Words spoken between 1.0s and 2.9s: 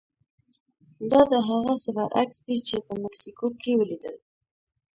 دا د هغه څه برعکس دي چې